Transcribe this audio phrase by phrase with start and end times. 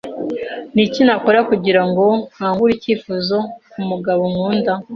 [0.73, 2.03] Niki Nakora kugirango
[2.33, 3.37] nkangure icyifuzo
[3.71, 4.73] kumugabo nkunda?